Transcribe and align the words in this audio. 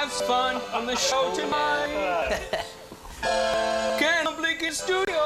have 0.00 0.10
fun 0.10 0.56
on 0.72 0.86
the 0.86 0.96
show 0.96 1.30
tonight. 1.34 2.40
Ken 3.98 4.24
Humblick 4.24 4.62
in 4.62 4.72
studio 4.72 5.20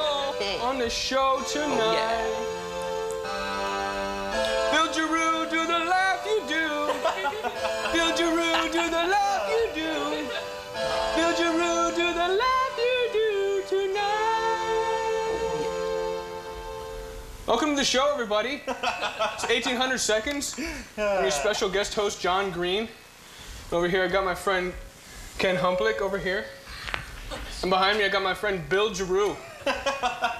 on 0.66 0.78
the 0.80 0.90
show 0.90 1.40
tonight. 1.48 2.34
Oh, 3.24 4.70
Bill 4.72 4.92
Giroux, 4.92 5.48
do 5.48 5.64
the 5.64 5.78
laugh 5.78 6.26
you 6.26 6.40
do. 6.48 6.90
Bill 7.92 8.16
Giroux, 8.16 8.68
do 8.72 8.90
the 8.90 9.04
laugh 9.14 9.48
you 9.48 9.68
do. 9.76 10.26
Bill 11.14 11.32
Giroux, 11.36 11.94
do 11.94 12.12
the 12.12 12.28
laugh 12.34 12.76
you 12.76 12.98
do 13.12 13.62
tonight. 13.68 14.34
Welcome 17.46 17.70
to 17.70 17.76
the 17.76 17.84
show, 17.84 18.10
everybody. 18.12 18.60
It's 18.66 19.44
1800 19.48 19.98
seconds. 19.98 20.58
I'm 20.98 21.22
your 21.22 21.30
special 21.44 21.68
guest 21.68 21.94
host, 21.94 22.20
John 22.20 22.50
Green. 22.50 22.88
Over 23.74 23.88
here, 23.88 24.04
I 24.04 24.06
got 24.06 24.24
my 24.24 24.36
friend 24.36 24.72
Ken 25.36 25.56
Humplick 25.56 26.00
over 26.00 26.16
here. 26.16 26.44
And 27.62 27.70
behind 27.70 27.98
me, 27.98 28.04
I 28.04 28.08
got 28.08 28.22
my 28.22 28.32
friend 28.32 28.62
Bill 28.68 28.94
Giroux. 28.94 29.36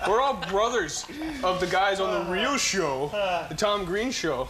We're 0.07 0.21
all 0.21 0.35
brothers 0.35 1.05
of 1.43 1.59
the 1.59 1.67
guys 1.67 1.99
on 1.99 2.27
the 2.27 2.31
real 2.31 2.57
show, 2.57 3.09
the 3.49 3.57
Tom 3.57 3.87
Green 3.87 4.13
show. 4.13 4.47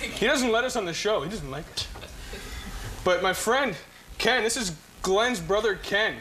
He 0.00 0.26
doesn't 0.26 0.50
let 0.50 0.64
us 0.64 0.74
on 0.74 0.84
the 0.84 0.92
show. 0.92 1.22
He 1.22 1.30
doesn't 1.30 1.48
like 1.48 1.64
it. 1.70 1.86
But 3.04 3.22
my 3.22 3.32
friend 3.32 3.76
Ken, 4.18 4.42
this 4.42 4.56
is 4.56 4.72
Glenn's 5.08 5.40
brother 5.40 5.74
Ken. 5.76 6.16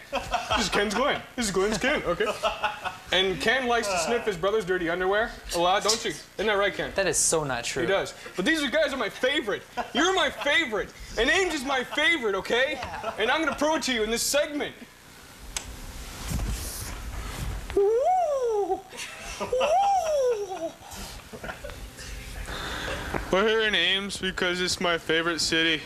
This 0.56 0.62
is 0.62 0.70
Ken's 0.70 0.94
Glenn. 0.94 1.22
This 1.36 1.48
is 1.48 1.52
Glenn's 1.52 1.78
Ken. 1.78 2.02
Okay. 2.04 2.26
And 3.12 3.38
Ken 3.42 3.68
likes 3.68 3.86
to 3.90 4.00
sniff 4.00 4.26
his 4.26 4.38
brother's 4.38 4.64
dirty 4.64 4.90
underwear 4.90 5.30
a 5.56 5.60
lot, 5.60 5.84
don't 5.84 6.06
you? 6.06 6.12
Isn't 6.12 6.48
that 6.48 6.54
right, 6.54 6.74
Ken? 6.74 6.94
That 6.96 7.06
is 7.06 7.18
so 7.18 7.44
not 7.44 7.66
true. 7.66 7.82
He 7.82 7.88
does. 7.90 8.14
But 8.38 8.46
these 8.46 8.64
are 8.64 8.70
guys 8.70 8.94
are 8.94 8.98
my 8.98 9.10
favorite. 9.10 9.64
You're 9.94 10.16
my 10.16 10.30
favorite. 10.30 10.88
And 11.18 11.30
Ames 11.30 11.54
is 11.54 11.66
my 11.66 11.84
favorite, 11.84 12.34
okay? 12.36 12.80
And 13.20 13.30
I'm 13.30 13.44
gonna 13.44 13.58
prove 13.58 13.76
it 13.76 13.84
to 13.84 13.94
you 13.94 14.04
in 14.04 14.10
this 14.10 14.24
segment. 14.24 14.74
Woo! 17.76 18.80
Woo! 19.42 20.72
We're 23.32 23.48
here 23.50 23.64
in 23.64 23.76
Ames 23.76 24.16
because 24.16 24.62
it's 24.62 24.80
my 24.80 24.98
favorite 24.98 25.42
city. 25.42 25.82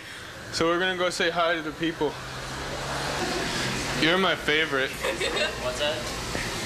So 0.52 0.68
we're 0.68 0.78
gonna 0.78 0.98
go 0.98 1.10
say 1.10 1.32
hi 1.32 1.56
to 1.56 1.64
the 1.64 1.72
people. 1.72 2.14
You're 4.02 4.18
my 4.18 4.36
favorite. 4.36 4.90
What's 4.90 5.78
that? 5.78 5.96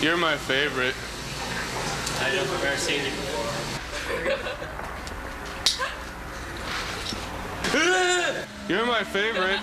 You're 0.02 0.16
my 0.16 0.38
favorite. 0.38 0.95
I 2.22 2.33
never 2.33 2.55
ever 2.66 2.78
seen 2.78 3.03
you 3.03 3.11
before. 3.11 3.45
You're 8.69 8.86
my 8.86 9.03
favorite. 9.03 9.59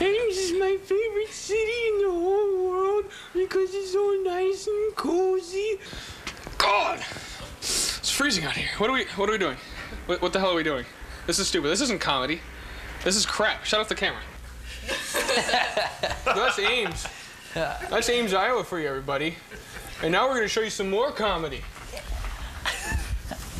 Ames 0.00 0.36
is 0.36 0.52
my 0.52 0.76
favorite 0.84 1.30
city 1.30 1.88
in 1.88 1.98
the 2.02 2.10
whole 2.12 2.68
world 2.70 3.06
because 3.32 3.74
it's 3.74 3.92
so 3.92 4.20
nice 4.22 4.68
and 4.68 4.94
cozy. 4.94 5.78
God, 6.68 7.02
it's 7.60 8.10
freezing 8.10 8.44
out 8.44 8.52
here. 8.52 8.68
What 8.76 8.90
are 8.90 8.92
we? 8.92 9.06
What 9.16 9.30
are 9.30 9.32
we 9.32 9.38
doing? 9.38 9.56
What, 10.04 10.20
what 10.20 10.34
the 10.34 10.38
hell 10.38 10.50
are 10.50 10.54
we 10.54 10.62
doing? 10.62 10.84
This 11.26 11.38
is 11.38 11.48
stupid. 11.48 11.68
This 11.68 11.80
isn't 11.80 11.98
comedy. 11.98 12.42
This 13.04 13.16
is 13.16 13.24
crap. 13.24 13.64
Shut 13.64 13.80
off 13.80 13.88
the 13.88 13.94
camera. 13.94 14.20
That's 16.26 16.58
Ames. 16.58 17.06
That's 17.54 18.10
Ames, 18.10 18.34
Iowa 18.34 18.64
for 18.64 18.78
you, 18.78 18.86
everybody. 18.86 19.36
And 20.02 20.12
now 20.12 20.26
we're 20.26 20.34
going 20.34 20.44
to 20.44 20.48
show 20.48 20.60
you 20.60 20.68
some 20.68 20.90
more 20.90 21.10
comedy. 21.10 21.62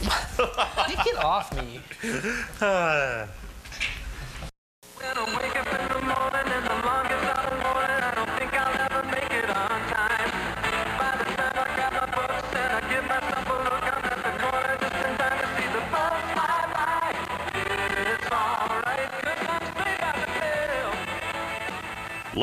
Get 0.37 1.17
off 1.17 1.57
me. 1.57 1.81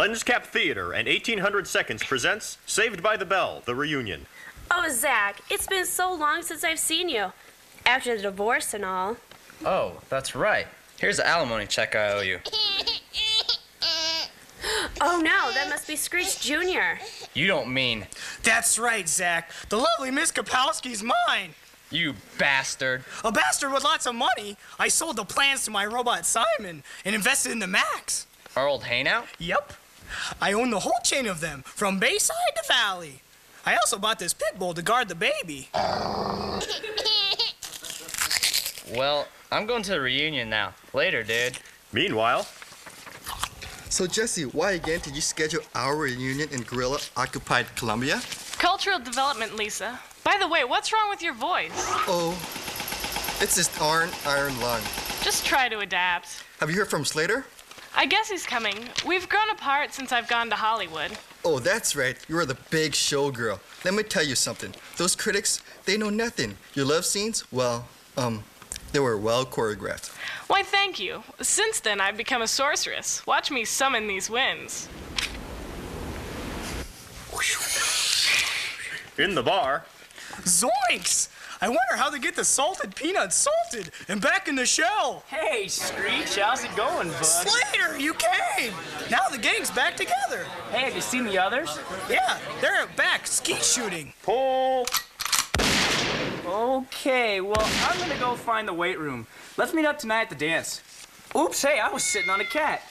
Lenscap 0.06 0.44
Theater 0.44 0.92
and 0.94 1.08
1800 1.08 1.66
Seconds 1.66 2.04
presents 2.04 2.60
Saved 2.68 3.02
by 3.02 3.18
the 3.18 3.26
Bell, 3.26 3.64
the 3.66 3.74
reunion. 3.74 4.28
Oh, 4.70 4.88
Zach, 4.92 5.42
it's 5.50 5.66
been 5.66 5.86
so 5.86 6.14
long 6.14 6.44
since 6.44 6.64
I've 6.64 6.78
seen 6.78 7.10
you. 7.10 7.32
After 7.88 8.16
the 8.16 8.22
divorce 8.22 8.76
and 8.76 8.86
all. 8.86 9.18
Oh, 9.66 9.94
that's 10.10 10.36
right. 10.36 10.68
Here's 11.00 11.18
the 11.18 11.26
alimony 11.26 11.66
check 11.66 11.96
I 11.96 12.12
owe 12.12 12.22
you. 12.22 12.40
Oh 15.02 15.20
no, 15.20 15.52
that 15.54 15.70
must 15.70 15.88
be 15.88 15.96
Screech 15.96 16.40
Jr. 16.40 17.00
You 17.36 17.46
don't 17.48 17.72
mean 17.72 18.08
That's 18.42 18.80
right, 18.80 19.08
Zach. 19.08 19.52
The 19.70 19.78
lovely 19.78 20.10
Miss 20.10 20.32
Kapowski's 20.32 21.04
mine. 21.04 21.54
you 21.92 22.16
bastard. 22.40 23.04
A 23.24 23.32
bastard 23.32 23.74
with 23.74 23.84
lots 23.84 24.08
of 24.08 24.16
money. 24.16 24.58
I 24.80 24.88
sold 24.88 25.18
the 25.18 25.26
plans 25.26 25.66
to 25.66 25.72
my 25.72 25.86
robot 25.86 26.26
Simon 26.26 26.82
and 27.04 27.14
invested 27.14 27.52
in 27.52 27.60
the 27.60 27.68
Max. 27.68 28.26
Our 28.56 28.68
old 28.68 28.86
hangout? 28.86 29.28
Yep. 29.38 29.74
I 30.42 30.54
own 30.54 30.70
the 30.70 30.80
whole 30.80 31.00
chain 31.04 31.26
of 31.28 31.40
them, 31.42 31.64
from 31.66 32.00
Bayside 32.00 32.36
to 32.56 32.64
Valley. 32.68 33.22
I 33.66 33.76
also 33.76 33.98
bought 33.98 34.20
this 34.20 34.34
pit 34.34 34.60
bull 34.60 34.74
to 34.74 34.82
guard 34.82 35.08
the 35.08 35.16
baby. 35.16 35.70
Well, 38.96 39.28
I'm 39.52 39.66
going 39.66 39.84
to 39.84 39.92
the 39.92 40.00
reunion 40.00 40.50
now. 40.50 40.74
Later, 40.94 41.24
dude. 41.24 41.58
Meanwhile, 41.92 42.48
So 43.90 44.06
Jesse, 44.06 44.44
why 44.44 44.72
again 44.72 45.00
did 45.02 45.16
you 45.16 45.22
schedule 45.22 45.62
our 45.74 45.96
reunion 45.96 46.50
in 46.50 46.62
Guerrilla 46.64 47.00
occupied 47.16 47.74
Colombia? 47.76 48.22
Cultural 48.58 49.00
development, 49.00 49.56
Lisa. 49.56 50.00
By 50.24 50.38
the 50.40 50.48
way, 50.48 50.64
what's 50.66 50.92
wrong 50.92 51.10
with 51.10 51.22
your 51.22 51.34
voice? 51.34 51.72
Oh, 52.08 52.34
it's 53.42 53.56
this 53.56 53.68
darn 53.78 54.10
iron 54.26 54.60
lung. 54.60 54.82
Just 55.24 55.46
try 55.46 55.70
to 55.70 55.80
adapt. 55.80 56.44
Have 56.60 56.70
you 56.70 56.78
heard 56.78 56.90
from 56.90 57.06
Slater? 57.06 57.46
I 57.96 58.06
guess 58.06 58.30
he's 58.30 58.46
coming. 58.46 58.76
We've 59.06 59.28
grown 59.30 59.50
apart 59.52 59.94
since 59.94 60.12
I've 60.12 60.28
gone 60.28 60.50
to 60.50 60.56
Hollywood. 60.56 61.12
Oh, 61.44 61.60
that's 61.60 61.96
right. 61.96 62.18
You 62.28 62.38
are 62.38 62.46
the 62.46 62.58
big 62.70 62.92
showgirl. 62.92 63.60
Let 63.84 63.94
me 63.94 64.04
tell 64.04 64.24
you 64.24 64.36
something. 64.36 64.74
Those 64.98 65.16
critics, 65.16 65.62
they 65.86 65.98
know 65.98 66.10
nothing. 66.10 66.58
Your 66.74 66.86
love 66.86 67.06
scenes, 67.06 67.50
well, 67.52 67.88
um, 68.18 68.44
they 68.92 69.00
were 69.00 69.18
well 69.18 69.46
choreographed. 69.46 70.12
Why, 70.48 70.64
thank 70.64 71.00
you. 71.00 71.24
Since 71.42 71.80
then, 71.80 72.02
I've 72.02 72.18
become 72.18 72.42
a 72.42 72.48
sorceress. 72.48 73.26
Watch 73.26 73.52
me 73.52 73.64
summon 73.64 74.08
these 74.08 74.30
winds. 74.30 74.90
in 79.18 79.36
the 79.36 79.44
bar, 79.44 79.86
Zoinks! 80.42 81.30
I 81.66 81.68
wonder 81.68 81.96
how 81.96 82.12
they 82.12 82.20
get 82.20 82.36
the 82.36 82.46
salted 82.46 82.96
peanuts 82.96 83.36
salted 83.36 83.90
and 84.08 84.22
back 84.22 84.48
in 84.48 84.54
the 84.54 84.68
shell. 84.68 85.24
Hey, 85.26 85.68
Screech, 85.68 86.36
how's 86.36 86.64
it 86.64 86.70
going, 86.76 87.08
bud? 87.08 87.24
Slater, 87.24 87.98
you 87.98 88.14
came! 88.14 88.72
Now 89.10 89.28
the 89.32 89.40
gang's 89.40 89.72
back 89.72 89.98
together. 89.98 90.46
Hey, 90.70 90.82
have 90.82 90.94
you 90.94 91.02
seen 91.02 91.24
the 91.24 91.40
others? 91.40 91.80
Yeah, 92.08 92.38
they're 92.62 92.86
back 92.96 93.26
skeet 93.26 93.64
shooting. 93.64 94.14
pull. 94.22 94.86
Okay, 96.46 97.42
well, 97.42 97.68
I'm 97.90 97.98
gonna 97.98 98.20
go 98.20 98.36
find 98.36 98.68
the 98.68 98.74
weight 98.74 99.00
room. 99.00 99.26
Let's 99.58 99.74
meet 99.74 99.88
up 99.88 99.98
tonight 99.98 100.22
at 100.22 100.30
the 100.30 100.36
dance. 100.36 100.84
Oops, 101.36 101.60
hey, 101.60 101.80
I 101.80 101.92
was 101.92 102.04
sitting 102.04 102.30
on 102.30 102.42
a 102.42 102.46
cat. 102.46 102.84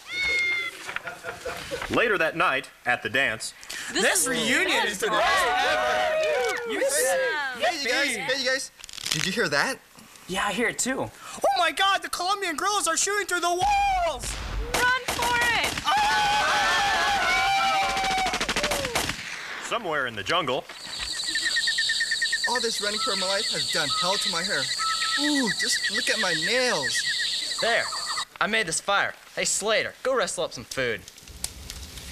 Later 1.90 2.18
that 2.18 2.36
night, 2.36 2.70
at 2.86 3.04
the 3.04 3.08
dance, 3.08 3.54
This, 3.92 4.26
reunion 4.26 4.88
is 4.88 4.98
the 4.98 5.10
best 5.10 5.46
ever. 5.46 6.43
You 6.70 6.82
said 6.88 7.18
it. 7.20 7.64
Hey, 7.64 7.82
you 7.82 7.88
guys, 7.88 8.16
hey, 8.16 8.42
you 8.42 8.50
guys. 8.50 8.70
Did 9.10 9.26
you 9.26 9.32
hear 9.32 9.48
that? 9.48 9.78
Yeah, 10.28 10.46
I 10.46 10.52
hear 10.52 10.68
it 10.68 10.78
too. 10.78 11.00
Oh 11.00 11.58
my 11.58 11.70
god, 11.70 12.02
the 12.02 12.08
Colombian 12.08 12.56
guerrillas 12.56 12.88
are 12.88 12.96
shooting 12.96 13.26
through 13.26 13.40
the 13.40 13.48
walls! 13.48 14.36
Run 14.74 15.02
for 15.08 15.36
it! 15.36 15.74
Ah! 15.86 16.34
somewhere 19.74 20.06
in 20.06 20.14
the 20.14 20.22
jungle, 20.22 20.64
All 22.48 22.60
this 22.60 22.80
running 22.80 23.00
for 23.00 23.16
my 23.16 23.26
life 23.26 23.50
has 23.50 23.72
done 23.72 23.88
hell 24.00 24.14
to 24.14 24.30
my 24.30 24.42
hair. 24.42 24.62
Ooh, 25.20 25.50
just 25.58 25.90
look 25.90 26.08
at 26.08 26.20
my 26.20 26.32
nails. 26.46 27.58
There. 27.60 27.82
I 28.40 28.46
made 28.46 28.66
this 28.66 28.80
fire. 28.80 29.14
Hey, 29.34 29.44
Slater, 29.44 29.94
go 30.04 30.14
wrestle 30.14 30.44
up 30.44 30.52
some 30.52 30.64
food. 30.64 31.00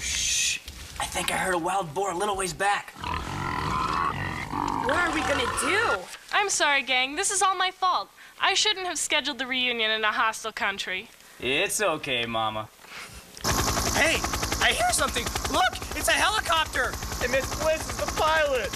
Shh. 0.01 0.59
I 0.99 1.05
think 1.05 1.31
I 1.31 1.37
heard 1.37 1.53
a 1.53 1.57
wild 1.57 1.93
boar 1.93 2.11
a 2.11 2.17
little 2.17 2.35
ways 2.35 2.53
back. 2.53 2.93
What 4.93 5.09
are 5.09 5.15
we 5.15 5.21
gonna 5.21 5.51
do? 5.59 5.97
I'm 6.31 6.51
sorry, 6.51 6.83
gang. 6.83 7.15
This 7.15 7.31
is 7.31 7.41
all 7.41 7.55
my 7.55 7.71
fault. 7.71 8.09
I 8.39 8.53
shouldn't 8.53 8.85
have 8.85 8.99
scheduled 8.99 9.39
the 9.39 9.47
reunion 9.47 9.89
in 9.89 10.03
a 10.03 10.11
hostile 10.11 10.51
country. 10.51 11.09
It's 11.39 11.81
okay, 11.81 12.27
Mama. 12.27 12.69
Hey, 13.95 14.21
I 14.61 14.69
hear 14.77 14.91
something. 14.91 15.25
Look, 15.51 15.97
it's 15.97 16.09
a 16.09 16.11
helicopter. 16.11 16.93
and 17.23 17.31
Miss 17.31 17.43
Bliss 17.59 17.81
is 17.89 17.97
the 17.97 18.05
pilot. 18.21 18.69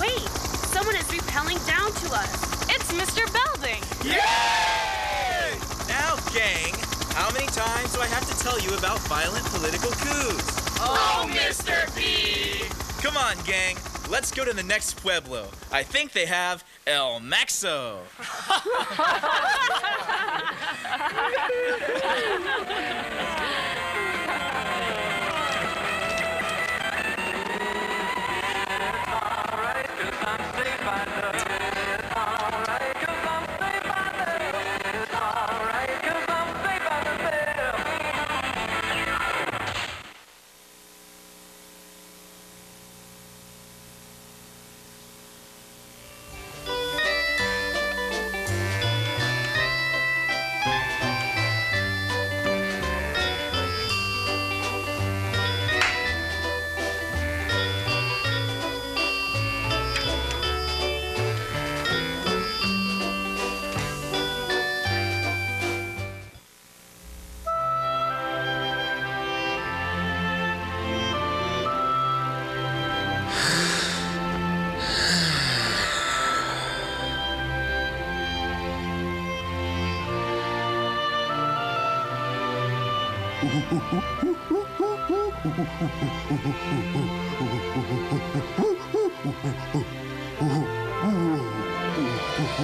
Wait, 0.00 0.26
someone 0.72 0.96
is 0.96 1.12
repelling 1.12 1.58
down 1.66 1.92
to 1.92 2.14
us. 2.14 2.32
It's 2.72 2.90
Mr. 2.92 3.30
Belding. 3.30 3.82
Yay! 4.02 5.52
Now, 5.92 6.16
gang, 6.32 6.72
how 7.12 7.30
many 7.32 7.48
times 7.48 7.92
do 7.92 8.00
I 8.00 8.06
have 8.06 8.26
to 8.32 8.42
tell 8.42 8.58
you 8.60 8.74
about 8.78 8.98
violent 9.00 9.44
political 9.52 9.90
coups? 9.90 10.80
Oh, 10.80 11.28
Mr. 11.28 11.94
B. 11.94 12.64
Come 13.02 13.18
on, 13.18 13.36
gang. 13.44 13.76
Let's 14.10 14.30
go 14.30 14.44
to 14.44 14.52
the 14.52 14.62
next 14.62 14.96
pueblo. 14.96 15.48
I 15.72 15.82
think 15.82 16.12
they 16.12 16.26
have 16.26 16.64
El 16.86 17.20
Maxo. 17.20 17.98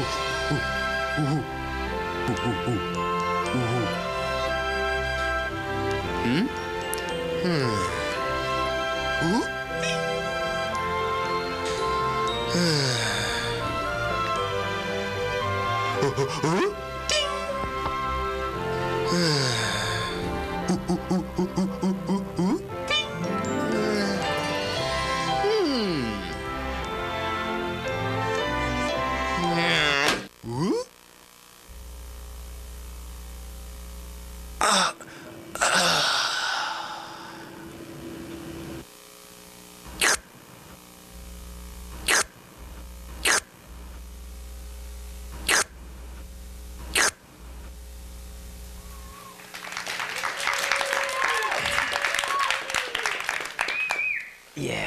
Oof. 0.01 0.30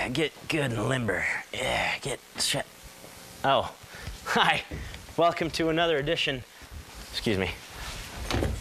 Yeah, 0.04 0.10
get 0.10 0.34
good 0.50 0.74
and 0.74 0.90
limber. 0.90 1.26
Yeah, 1.54 1.98
get 2.00 2.20
shut. 2.38 2.66
Oh, 3.46 3.74
hi. 4.26 4.64
Welcome 5.16 5.50
to 5.52 5.70
another 5.70 5.98
edition, 5.98 6.44
excuse 7.12 7.38
me, 7.38 7.52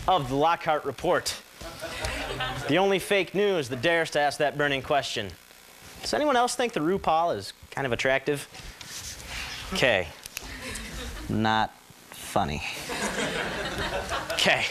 of 0.07 0.29
the 0.29 0.37
Lockhart 0.37 0.85
Report. 0.85 1.35
The 2.69 2.79
only 2.79 3.01
fake 3.01 3.35
news 3.35 3.69
that 3.71 3.83
dares 3.83 4.11
to 4.13 4.21
ask 4.21 4.39
that 4.39 4.57
burning 4.57 4.83
question. 4.83 5.31
Does 6.03 6.15
anyone 6.15 6.37
else 6.37 6.55
think 6.55 6.75
the 6.75 6.81
RuPaul 6.81 7.37
is 7.37 7.55
kind 7.73 7.89
of 7.89 7.93
attractive? 7.93 8.47
Okay. 9.73 10.07
Not 11.29 11.75
funny. 12.11 12.63
Okay. 14.35 14.65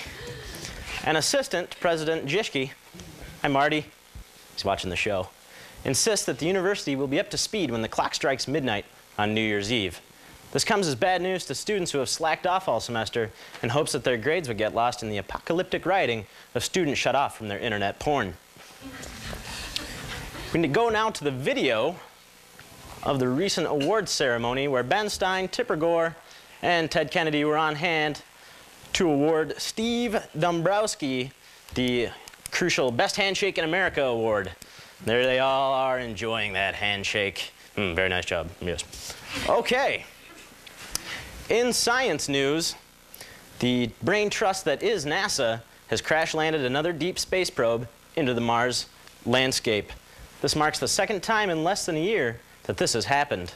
An 1.04 1.18
assistant 1.18 1.72
to 1.72 1.78
President 1.80 2.28
Jischke, 2.28 2.72
hi 3.42 3.48
Marty, 3.50 3.88
he's 4.54 4.64
watching 4.64 4.90
the 4.90 4.96
show, 4.96 5.28
insists 5.86 6.26
that 6.26 6.40
the 6.40 6.46
university 6.46 6.96
will 6.96 7.08
be 7.08 7.20
up 7.20 7.30
to 7.30 7.38
speed 7.38 7.72
when 7.72 7.82
the 7.82 7.88
clock 7.88 8.14
strikes 8.14 8.48
midnight 8.48 8.86
on 9.18 9.34
New 9.34 9.42
Year's 9.42 9.72
Eve. 9.72 10.02
This 10.52 10.66
comes 10.66 10.88
as 10.88 10.96
bad 10.96 11.22
news 11.22 11.46
to 11.46 11.56
students 11.56 11.92
who 11.92 12.00
have 12.00 12.10
slacked 12.10 12.46
off 12.46 12.68
all 12.68 12.82
semester 12.82 13.32
in 13.64 13.70
hopes 13.70 13.94
that 13.94 14.04
their 14.04 14.18
grades 14.18 14.48
would 14.48 14.58
get 14.58 14.76
lost 14.76 15.02
in 15.02 15.10
the 15.10 15.18
apocalyptic 15.18 15.86
rioting 15.86 16.26
of 16.56 16.64
students 16.66 17.00
shut 17.00 17.16
off 17.16 17.38
from 17.38 17.48
their 17.48 17.60
internet 17.60 18.00
porn. 18.00 18.34
We 20.54 20.60
need 20.60 20.68
to 20.68 20.74
go 20.74 20.90
now 20.90 21.10
to 21.10 21.24
the 21.24 21.32
video 21.32 21.96
of 23.04 23.20
the 23.20 23.30
recent 23.30 23.68
awards 23.68 24.12
ceremony 24.12 24.68
where 24.68 24.84
Ben 24.84 25.10
Stein, 25.10 25.48
Tipper 25.48 25.78
Gore, 25.78 26.18
and 26.62 26.92
Ted 26.92 27.12
Kennedy 27.12 27.46
were 27.46 27.58
on 27.58 27.76
hand 27.76 28.22
to 28.94 29.10
award 29.10 29.54
Steve 29.58 30.22
Dombrowski 30.38 31.32
the 31.76 32.10
crucial 32.52 32.92
Best 32.92 33.16
Handshake 33.16 33.58
in 33.58 33.64
America 33.64 34.04
award. 34.04 34.52
There 35.06 35.24
they 35.24 35.40
all 35.40 35.74
are 35.74 36.00
enjoying 36.00 36.54
that 36.54 36.76
handshake. 36.76 37.54
Hmm, 37.76 37.96
very 37.96 38.10
nice 38.10 38.26
job. 38.26 38.50
Yes. 38.62 39.16
Okay. 39.50 40.06
In 41.50 41.74
science 41.74 42.30
news, 42.30 42.76
the 43.60 43.90
brain 44.02 44.30
trust 44.30 44.66
that 44.66 44.84
is 44.84 45.06
NASA 45.06 45.62
has 45.88 46.02
crash 46.02 46.34
landed 46.34 46.64
another 46.64 46.94
deep 46.94 47.18
space 47.20 47.50
probe 47.50 47.88
into 48.16 48.34
the 48.34 48.42
Mars 48.42 48.88
landscape. 49.26 49.92
This 50.42 50.56
marks 50.56 50.80
the 50.80 50.88
second 50.88 51.22
time 51.22 51.50
in 51.50 51.64
less 51.64 51.86
than 51.86 51.96
a 51.96 52.02
year 52.02 52.40
that 52.64 52.78
this 52.78 52.94
has 52.94 53.06
happened. 53.06 53.54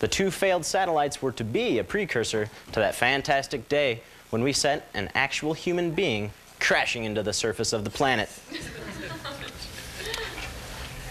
The 0.00 0.08
two 0.08 0.30
failed 0.30 0.64
satellites 0.64 1.20
were 1.20 1.32
to 1.32 1.44
be 1.44 1.78
a 1.78 1.84
precursor 1.84 2.48
to 2.72 2.80
that 2.80 2.94
fantastic 2.94 3.68
day 3.68 4.02
when 4.30 4.42
we 4.42 4.52
sent 4.52 4.82
an 4.94 5.10
actual 5.14 5.54
human 5.54 5.90
being 5.92 6.30
crashing 6.60 7.04
into 7.04 7.22
the 7.22 7.32
surface 7.32 7.72
of 7.72 7.84
the 7.84 7.90
planet. 7.90 8.28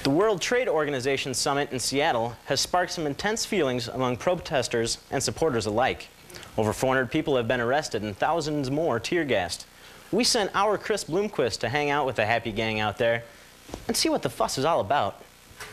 The 0.07 0.13
World 0.13 0.39
Trade 0.39 0.69
Organization 0.69 1.33
summit 1.33 1.73
in 1.73 1.79
Seattle 1.79 2.37
has 2.45 2.61
sparked 2.61 2.93
some 2.93 3.05
intense 3.05 3.45
feelings 3.45 3.89
among 3.89 4.15
protesters 4.15 4.99
and 5.11 5.21
supporters 5.21 5.65
alike. 5.65 6.07
Over 6.57 6.71
400 6.71 7.11
people 7.11 7.35
have 7.35 7.45
been 7.45 7.59
arrested 7.59 8.03
and 8.03 8.17
thousands 8.17 8.71
more 8.71 9.01
tear 9.01 9.25
gassed. 9.25 9.65
We 10.13 10.23
sent 10.23 10.49
our 10.55 10.77
Chris 10.77 11.03
Bloomquist 11.03 11.59
to 11.59 11.67
hang 11.67 11.89
out 11.89 12.05
with 12.05 12.15
the 12.15 12.25
happy 12.25 12.53
gang 12.53 12.79
out 12.79 12.97
there 12.97 13.25
and 13.89 13.97
see 13.97 14.07
what 14.07 14.21
the 14.21 14.29
fuss 14.29 14.57
is 14.57 14.63
all 14.63 14.79
about. 14.79 15.21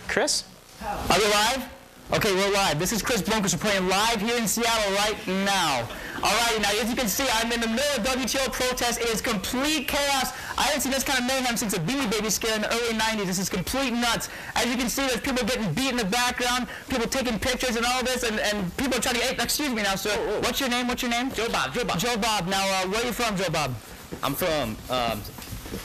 Chris? 0.09 0.43
Are 0.83 1.17
we 1.17 1.27
live? 1.27 1.69
Okay, 2.15 2.35
we're 2.35 2.53
live. 2.53 2.81
This 2.81 2.91
is 2.91 3.03
Chris 3.03 3.23
Blomquist. 3.23 3.55
We're 3.55 3.71
playing 3.71 3.87
live 3.87 4.21
here 4.21 4.37
in 4.37 4.49
Seattle 4.49 4.95
right 4.95 5.29
now. 5.29 5.89
All 6.25 6.33
right, 6.33 6.59
now 6.63 6.71
as 6.81 6.89
you 6.89 6.97
can 6.97 7.07
see, 7.07 7.27
I'm 7.35 7.53
in 7.53 7.61
the 7.61 7.67
middle 7.67 7.97
of 7.99 8.03
WTO 8.03 8.51
protest. 8.51 8.99
It 8.99 9.11
is 9.11 9.21
complete 9.21 9.89
chaos. 9.89 10.33
I 10.57 10.63
haven't 10.63 10.81
seen 10.81 10.91
this 10.91 11.05
kind 11.05 11.19
of 11.19 11.27
mayhem 11.27 11.55
since 11.55 11.75
a 11.75 11.79
Beanie 11.79 12.11
Baby 12.11 12.31
scare 12.31 12.57
in 12.57 12.63
the 12.63 12.73
early 12.73 12.95
90s. 12.97 13.27
This 13.27 13.39
is 13.39 13.51
complete 13.51 13.93
nuts. 13.93 14.31
As 14.55 14.65
you 14.65 14.79
can 14.79 14.89
see, 14.89 15.07
there's 15.07 15.21
people 15.21 15.45
getting 15.45 15.71
beat 15.75 15.91
in 15.91 15.99
the 15.99 16.05
background, 16.07 16.67
people 16.89 17.07
taking 17.09 17.39
pictures 17.39 17.77
and 17.77 17.85
all 17.85 18.03
this, 18.03 18.23
and, 18.23 18.41
and 18.41 18.75
people 18.79 18.99
trying 19.01 19.17
to 19.17 19.43
excuse 19.43 19.69
me 19.69 19.83
now, 19.83 19.97
sir. 19.97 20.17
What's 20.41 20.61
your 20.61 20.71
name? 20.71 20.89
What's 20.89 21.03
your 21.03 21.11
name? 21.11 21.31
Joe 21.31 21.51
Bob. 21.51 21.75
Joe 21.75 21.85
Bob. 21.85 21.99
Joe 21.99 22.17
Bob. 22.17 22.49
Now, 22.49 22.65
uh, 22.65 22.89
where 22.89 23.03
are 23.03 23.07
you 23.07 23.13
from, 23.13 23.37
Joe 23.37 23.51
Bob? 23.51 23.75
I'm 24.23 24.35
from 24.35 24.79
um, 24.89 25.21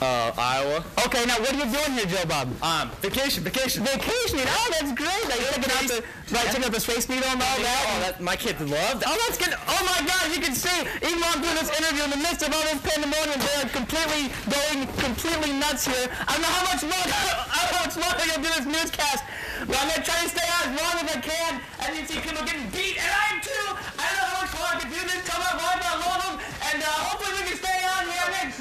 Uh, 0.00 0.32
Iowa. 0.38 0.84
Okay, 1.06 1.26
now 1.26 1.38
what 1.42 1.50
are 1.52 1.58
you 1.58 1.66
doing 1.66 1.92
here, 1.98 2.06
Joe 2.06 2.24
Bob? 2.28 2.48
Um, 2.62 2.90
vacation, 3.02 3.42
vacation. 3.42 3.82
Vacationing. 3.82 4.46
Oh, 4.46 4.68
that's 4.70 4.92
great. 4.94 5.24
Like 5.26 5.42
taking 5.50 5.72
out 5.74 5.84
the 5.90 5.98
right, 6.30 6.46
taking 6.46 6.64
out 6.64 6.72
the 6.72 6.80
space 6.80 7.08
needle 7.08 7.26
and 7.26 7.42
all 7.42 7.60
that. 7.60 7.82
Oh, 7.90 7.98
that 8.06 8.20
my 8.20 8.36
kid 8.36 8.60
loved. 8.60 9.02
Oh, 9.06 9.16
that's 9.26 9.36
good. 9.36 9.52
Oh 9.56 9.82
my 9.82 10.00
God, 10.06 10.30
you 10.30 10.40
can 10.40 10.54
see, 10.54 10.72
even 11.02 11.18
while 11.18 11.34
I'm 11.34 11.42
doing 11.42 11.58
this 11.58 11.72
interview, 11.74 12.04
in 12.06 12.10
the 12.14 12.22
midst 12.22 12.46
of 12.46 12.54
all 12.54 12.62
this 12.62 12.80
pandemonium, 12.80 13.40
they 13.40 13.56
are 13.60 13.70
completely 13.74 14.30
going 14.46 14.86
completely 15.00 15.52
nuts 15.58 15.84
here. 15.90 16.06
I 16.28 16.38
don't 16.38 16.44
know 16.44 16.54
how 16.54 16.64
much 16.70 16.82
more, 16.86 17.04
I 17.04 17.58
don't 17.66 17.72
know 17.74 17.80
how 17.80 17.84
much 17.84 17.96
more 17.98 18.12
I 18.14 18.24
can 18.30 18.40
do 18.40 18.50
this 18.54 18.66
newscast, 18.68 19.24
but 19.66 19.74
I'm 19.74 19.88
gonna 19.90 20.06
try 20.06 20.18
to 20.22 20.30
stay 20.30 20.46
on 20.46 20.62
as 20.70 20.74
long 20.78 20.94
as 21.02 21.06
I 21.10 21.18
can. 21.20 21.52
As 21.82 21.90
you 21.98 22.04
see 22.06 22.20
people 22.22 22.44
getting 22.46 22.68
beat, 22.70 22.96
and 23.00 23.10
I 23.10 23.24
am 23.34 23.38
too. 23.42 23.66
I 23.98 24.04
don't 24.06 24.18
know 24.22 24.30
how 24.32 24.40
much 24.46 24.54
more 24.54 24.70
I 24.70 24.76
can 24.80 24.88
do 24.92 25.00
this. 25.02 25.20
Come 25.26 25.42
on, 25.42 25.54
I 25.60 25.94
love 25.98 26.20
them, 26.24 26.34
and 26.72 26.78
uh, 26.78 26.86
hopefully 27.10 27.32
we 27.36 27.42
can 27.50 27.58
stay 27.58 27.69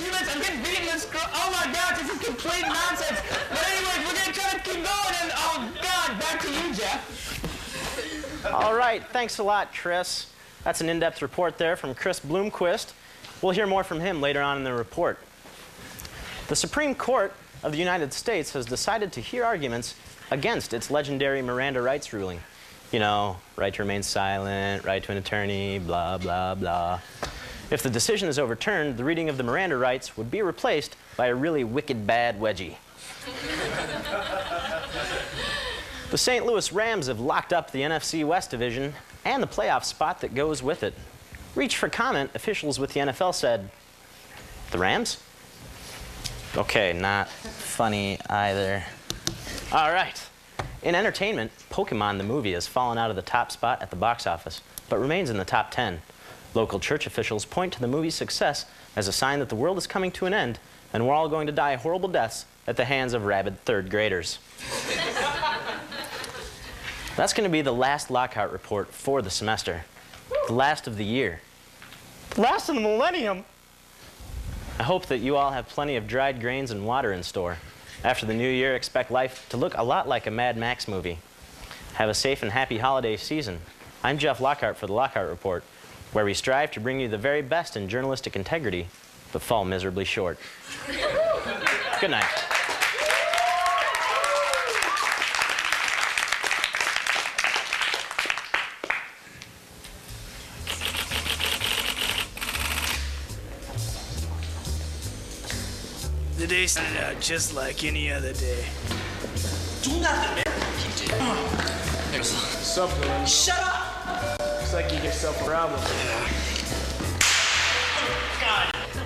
I'm 0.01 0.39
getting 0.39 0.63
beaten. 0.63 0.86
This, 0.86 1.08
oh 1.13 1.51
my 1.51 1.72
gosh, 1.74 2.01
this 2.01 2.10
is 2.10 2.25
complete 2.25 2.62
nonsense. 2.62 3.20
But 3.50 3.68
anyways, 3.68 4.08
we're 4.08 4.20
gonna 4.20 4.34
try 4.34 4.51
to 4.51 4.60
keep 4.60 4.75
going, 4.75 5.15
and 5.22 5.32
oh 5.36 5.72
God, 5.82 6.20
back 6.20 6.41
to 6.41 6.51
you, 6.51 6.74
Jeff. 6.74 8.46
All 8.53 8.74
right, 8.74 9.03
thanks 9.12 9.38
a 9.39 9.44
lot, 9.44 9.74
Chris. 9.74 10.27
That's 10.63 10.82
an 10.82 10.89
in-depth 10.89 11.22
report 11.22 11.58
there 11.58 11.75
from 11.75 11.94
Chris 11.96 12.20
Bloomquist. 12.20 12.94
We'll 13.41 13.51
hear 13.51 13.68
more 13.68 13.84
from 13.84 14.00
him 14.00 14.22
later 14.22 14.41
on 14.41 14.58
in 14.58 14.63
the 14.63 14.74
report. 14.74 15.20
The 16.48 16.56
Supreme 16.56 16.96
Court 16.96 17.34
of 17.63 17.72
the 17.72 17.77
United 17.77 18.13
States 18.13 18.53
has 18.53 18.65
decided 18.65 19.12
to 19.13 19.22
hear 19.22 19.44
arguments 19.44 19.96
against 20.32 20.74
its 20.74 20.89
legendary 20.89 21.41
Miranda 21.41 21.82
rights 21.82 22.13
ruling. 22.13 22.39
You 22.91 23.00
know, 23.00 23.38
right 23.56 23.74
to 23.74 23.84
remain 23.84 24.03
silent, 24.03 24.84
right 24.84 25.03
to 25.03 25.12
an 25.12 25.18
attorney, 25.18 25.79
blah, 25.79 26.18
blah, 26.18 26.56
blah. 26.56 27.00
If 27.71 27.83
the 27.83 27.89
decision 27.89 28.27
is 28.27 28.39
overturned, 28.39 28.97
the 28.97 29.03
reading 29.03 29.29
of 29.29 29.38
the 29.38 29.43
Miranda 29.43 29.77
rights 29.77 30.17
would 30.17 30.31
be 30.31 30.41
replaced 30.41 30.95
by 31.15 31.27
a 31.27 31.35
really 31.35 31.63
wicked 31.63 32.07
bad 32.07 32.39
wedgie. 32.39 32.75
The 36.09 36.17
St. 36.17 36.43
Louis 36.43 36.71
Rams 36.71 37.05
have 37.05 37.19
locked 37.19 37.53
up 37.53 37.69
the 37.69 37.81
NFC 37.81 38.25
West 38.25 38.49
division 38.49 38.95
and 39.23 39.43
the 39.43 39.47
playoff 39.47 39.83
spot 39.83 40.21
that 40.21 40.33
goes 40.33 40.63
with 40.63 40.81
it. 40.81 40.95
Reach 41.53 41.77
for 41.77 41.89
comment, 41.89 42.31
officials 42.33 42.79
with 42.79 42.93
the 42.93 43.01
NFL 43.01 43.35
said, 43.35 43.69
The 44.71 44.79
Rams? 44.79 45.21
Okay, 46.57 46.93
not 46.93 47.29
funny 47.29 48.19
either. 48.27 48.83
All 49.71 49.91
right. 49.93 50.19
In 50.81 50.95
entertainment, 50.95 51.51
Pokemon 51.69 52.17
the 52.17 52.23
movie 52.23 52.53
has 52.53 52.65
fallen 52.65 52.97
out 52.97 53.11
of 53.11 53.15
the 53.15 53.21
top 53.21 53.51
spot 53.51 53.83
at 53.83 53.91
the 53.91 53.95
box 53.95 54.25
office, 54.25 54.61
but 54.89 54.97
remains 54.97 55.29
in 55.29 55.38
the 55.38 55.45
top 55.45 55.69
10. 55.69 56.01
Local 56.53 56.79
church 56.79 57.06
officials 57.06 57.46
point 57.46 57.74
to 57.74 57.79
the 57.79 57.88
movie's 57.88 58.15
success 58.15 58.65
as 58.96 59.08
a 59.08 59.12
sign 59.12 59.39
that 59.39 59.50
the 59.50 59.56
world 59.56 59.77
is 59.77 59.88
coming 59.88 60.12
to 60.12 60.25
an 60.25 60.34
end 60.34 60.60
and 60.91 61.08
we're 61.08 61.13
all 61.13 61.29
going 61.29 61.48
to 61.48 61.53
die 61.53 61.75
horrible 61.75 62.10
deaths 62.10 62.46
at 62.68 62.75
the 62.77 62.86
hands 62.86 63.13
of 63.13 63.25
rabid 63.25 63.63
third 63.65 63.89
graders. 63.89 64.39
That's 67.15 67.34
going 67.34 67.48
to 67.48 67.51
be 67.51 67.62
the 67.62 67.74
last 67.74 68.10
Lockhart 68.10 68.51
report 68.51 68.94
for 68.94 69.22
the 69.22 69.29
semester. 69.29 69.84
The 70.48 70.53
last 70.53 70.88
of 70.88 70.98
the 70.98 71.06
year. 71.06 71.41
Last 72.38 72.70
of 72.70 72.75
the 72.75 72.82
millennium. 72.82 73.44
I 74.79 74.84
hope 74.84 75.08
that 75.08 75.18
you 75.18 75.36
all 75.36 75.51
have 75.51 75.68
plenty 75.68 75.98
of 75.98 76.08
dried 76.08 76.39
grains 76.39 76.72
and 76.72 76.86
water 76.88 77.12
in 77.12 77.24
store. 77.24 77.58
After 78.03 78.25
the 78.25 78.34
new 78.34 78.50
year, 78.50 78.75
expect 78.75 79.12
life 79.12 79.46
to 79.50 79.58
look 79.58 79.75
a 79.77 79.84
lot 79.84 80.08
like 80.08 80.25
a 80.25 80.32
Mad 80.32 80.56
Max 80.56 80.88
movie. 80.88 81.20
Have 81.96 82.08
a 82.08 82.13
safe 82.13 82.41
and 82.41 82.51
happy 82.51 82.77
holiday 82.77 83.18
season. 83.18 83.60
I'm 84.01 84.18
Jeff 84.18 84.39
Lockhart 84.39 84.77
for 84.77 84.88
the 84.88 84.94
Lockhart 84.94 85.29
Report, 85.29 85.65
where 86.11 86.25
we 86.25 86.33
strive 86.33 86.71
to 86.71 86.79
bring 86.79 86.99
you 86.99 87.07
the 87.07 87.17
very 87.17 87.41
best 87.41 87.77
in 87.77 87.87
journalistic 87.87 88.35
integrity, 88.35 88.87
but 89.31 89.41
fall 89.41 89.65
miserably 89.65 90.05
short. 90.05 90.39
Good 92.01 92.11
night. 92.11 92.25
The 106.37 106.47
day 106.47 106.67
started 106.67 107.03
out 107.03 107.19
just 107.19 107.53
like 107.53 107.83
any 107.83 108.11
other 108.11 108.33
day. 108.33 108.65
Do 109.83 109.91
Something. 112.23 113.25
Shut 113.25 113.59
up! 113.59 113.78
Looks 114.79 114.93
like 114.93 114.98
you 114.98 115.07
get 115.09 115.13
yourself 115.13 115.41
a 115.41 115.43
problem. 115.43 115.81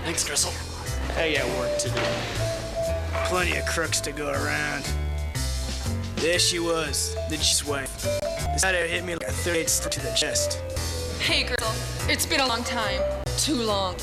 Thanks, 0.03 0.23
Gristle. 0.23 0.53
I 1.17 1.33
got 1.33 1.47
work 1.57 1.79
to 1.79 1.89
do. 1.89 2.01
Plenty 3.25 3.57
of 3.57 3.65
crooks 3.65 3.99
to 4.01 4.11
go 4.11 4.29
around. 4.29 4.87
There 6.17 6.37
she 6.37 6.59
was, 6.59 7.15
the 7.27 7.37
G's 7.37 7.65
wife. 7.65 8.03
This 8.53 8.61
to 8.61 8.71
hit 8.71 9.03
me 9.03 9.13
like 9.13 9.27
a 9.27 9.31
38 9.31 9.67
stick 9.67 9.91
to 9.93 10.01
the 10.01 10.13
chest. 10.13 10.61
Hey, 11.19 11.41
girl. 11.41 11.73
It's 12.07 12.27
been 12.27 12.41
a 12.41 12.47
long 12.47 12.63
time. 12.63 13.01
Too 13.37 13.55
long. 13.55 13.95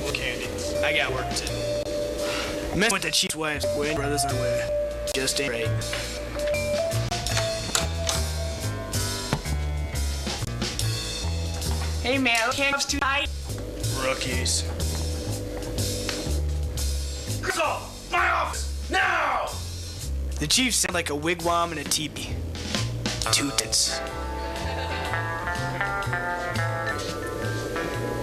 Well 0.00 0.12
candy, 0.12 0.46
I 0.84 0.96
got 0.96 1.12
work 1.12 1.28
to 1.28 1.46
do. 1.46 2.78
Mess 2.78 2.92
with 2.92 3.02
the 3.02 3.10
chief's 3.10 3.34
wife's 3.34 3.66
wedding 3.76 3.96
brothers 3.96 4.24
underwear. 4.24 4.70
Just 5.12 5.40
ain't 5.40 5.50
right. 5.50 6.13
Hey, 12.04 12.18
man, 12.18 12.36
handcuffs 12.52 12.84
too 12.84 12.98
tight. 12.98 13.30
Rookies. 14.02 14.60
Gristle, 17.40 17.80
my 18.12 18.28
office, 18.28 18.90
now! 18.90 19.48
The 20.38 20.46
chief 20.46 20.74
sounded 20.74 20.92
like 20.92 21.08
a 21.08 21.14
wigwam 21.14 21.70
and 21.70 21.80
a 21.80 21.84
teepee. 21.84 22.34
Two 23.32 23.50
tits. 23.56 23.98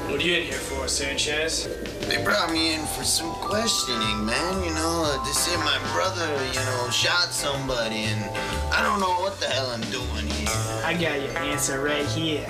What 0.06 0.20
are 0.20 0.24
you 0.24 0.36
in 0.36 0.44
here 0.44 0.54
for, 0.54 0.88
Sanchez? 0.88 1.68
They 2.08 2.24
brought 2.24 2.52
me 2.52 2.76
in 2.76 2.86
for 2.86 3.04
some 3.04 3.32
questioning, 3.32 4.24
man. 4.24 4.64
You 4.64 4.76
know, 4.76 5.04
uh, 5.08 5.26
they 5.26 5.32
say 5.32 5.58
my 5.58 5.80
brother, 5.92 6.28
you 6.54 6.60
know, 6.60 6.90
shot 6.92 7.34
somebody, 7.34 8.04
and 8.04 8.30
I 8.72 8.84
don't 8.84 9.00
know 9.00 9.22
what 9.22 9.40
the 9.40 9.48
hell 9.48 9.72
I'm 9.72 9.82
doing 9.90 10.28
here. 10.28 10.50
I 10.86 10.94
got 10.94 11.20
your 11.20 11.36
answer 11.40 11.82
right 11.82 12.06
here. 12.06 12.46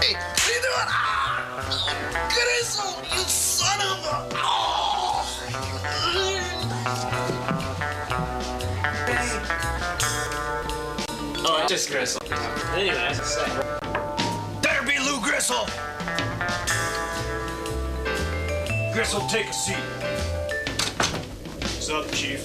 Hey, 0.00 0.14
what 0.70 0.78
are 0.78 0.78
you 0.78 0.78
doing? 0.78 0.88
Ah! 0.88 2.30
Gristle, 2.32 2.94
you 3.16 3.24
son 3.28 3.80
of 3.80 4.04
a... 4.04 4.28
Oh! 4.34 4.70
Oh, 11.42 11.58
it's 11.62 11.72
just 11.72 11.90
Gristle. 11.90 12.22
Anyway, 12.74 12.96
as 12.96 13.20
I 13.20 13.24
said. 13.24 14.62
There 14.62 14.82
be 14.82 14.98
Lou 14.98 15.20
Gristle! 15.20 15.66
Gristle, 18.92 19.26
take 19.28 19.46
a 19.46 19.52
seat. 19.52 19.76
What's 21.60 21.90
up, 21.90 22.10
Chief? 22.12 22.44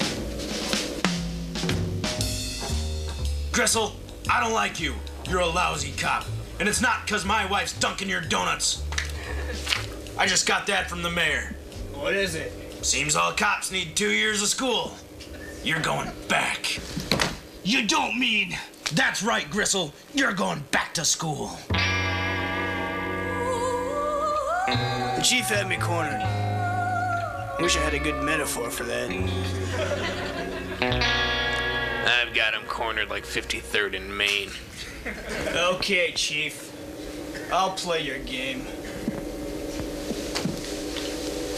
Gristle, 3.51 3.93
I 4.29 4.39
don't 4.41 4.53
like 4.53 4.79
you. 4.79 4.95
You're 5.29 5.41
a 5.41 5.47
lousy 5.47 5.91
cop. 5.97 6.25
And 6.59 6.69
it's 6.69 6.81
not 6.81 7.05
because 7.05 7.25
my 7.25 7.45
wife's 7.45 7.77
dunking 7.77 8.09
your 8.09 8.21
donuts. 8.21 8.83
I 10.17 10.25
just 10.25 10.47
got 10.47 10.67
that 10.67 10.89
from 10.89 11.01
the 11.01 11.11
mayor. 11.11 11.55
What 11.93 12.13
is 12.13 12.35
it? 12.35 12.51
Seems 12.85 13.15
all 13.15 13.33
cops 13.33 13.71
need 13.71 13.95
two 13.95 14.11
years 14.11 14.41
of 14.41 14.47
school. 14.47 14.93
You're 15.63 15.81
going 15.81 16.11
back. 16.27 16.79
You 17.63 17.85
don't 17.87 18.17
mean. 18.17 18.57
That's 18.93 19.23
right, 19.23 19.49
Gristle. 19.49 19.93
You're 20.13 20.33
going 20.33 20.63
back 20.71 20.93
to 20.93 21.03
school. 21.03 21.57
The 24.67 25.21
chief 25.23 25.45
had 25.45 25.67
me 25.67 25.77
cornered. 25.77 26.21
Wish 27.59 27.75
I 27.75 27.79
had 27.79 27.93
a 27.93 27.99
good 27.99 28.23
metaphor 28.23 28.69
for 28.69 28.83
that. 28.83 29.09
I've 32.07 32.33
got 32.35 32.53
him 32.53 32.63
cornered 32.67 33.09
like 33.09 33.25
53rd 33.25 33.95
in 33.95 34.15
Main. 34.15 34.51
Okay, 35.05 36.11
Chief. 36.13 36.71
I'll 37.53 37.71
play 37.71 38.01
your 38.01 38.17
game. 38.19 38.65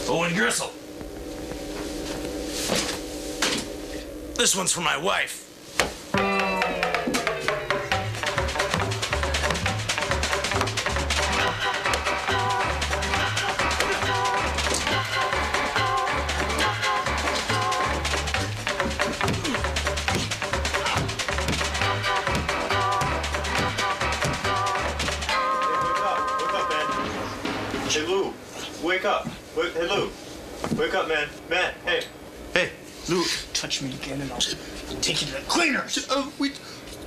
Owen 0.06 0.34
Gristle. 0.34 0.72
This 4.34 4.54
one's 4.54 4.72
for 4.72 4.82
my 4.82 4.96
wife. 4.96 5.47
Touch 34.08 34.18
me 34.18 34.24
and 34.24 34.32
I'll 34.32 35.00
take 35.00 35.20
you 35.20 35.26
to 35.28 35.34
the 35.34 35.40
cleaners. 35.48 36.08
Uh, 36.10 36.30
we, 36.38 36.52